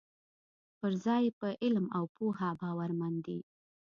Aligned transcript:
پر 0.79 0.91
ځای 1.03 1.21
یې 1.27 1.31
پر 1.39 1.51
علم 1.63 1.85
او 1.97 2.03
پوه 2.15 2.41
باورمن 2.59 3.13
دي. 3.25 3.39